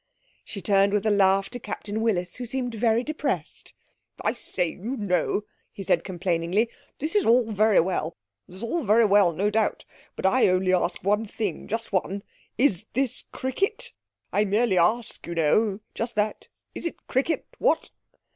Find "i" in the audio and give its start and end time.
4.23-4.33, 10.25-10.47, 14.33-14.43